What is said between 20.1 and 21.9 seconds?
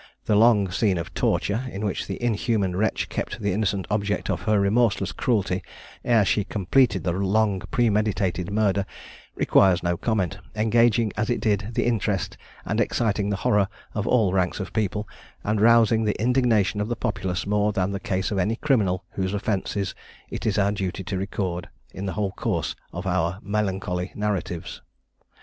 it is our duty to record,